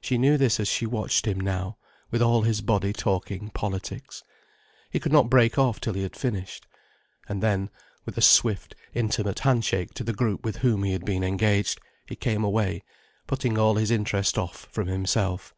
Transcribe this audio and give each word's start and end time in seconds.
She 0.00 0.16
knew 0.16 0.38
this 0.38 0.58
as 0.58 0.66
she 0.66 0.86
watched 0.86 1.26
him 1.26 1.38
now, 1.38 1.76
with 2.10 2.22
all 2.22 2.40
his 2.40 2.62
body 2.62 2.90
talking 2.94 3.50
politics. 3.50 4.22
He 4.88 4.98
could 4.98 5.12
not 5.12 5.28
break 5.28 5.58
off 5.58 5.78
till 5.78 5.92
he 5.92 6.04
had 6.04 6.16
finished. 6.16 6.66
And 7.28 7.42
then, 7.42 7.68
with 8.06 8.16
a 8.16 8.22
swift, 8.22 8.74
intimate 8.94 9.40
handshake 9.40 9.92
to 9.92 10.04
the 10.04 10.14
group 10.14 10.42
with 10.42 10.56
whom 10.64 10.84
he 10.84 10.94
had 10.94 11.04
been 11.04 11.22
engaged, 11.22 11.82
he 12.06 12.16
came 12.16 12.44
away, 12.44 12.82
putting 13.26 13.58
all 13.58 13.74
his 13.74 13.90
interest 13.90 14.38
off 14.38 14.68
from 14.72 14.86
himself. 14.86 15.52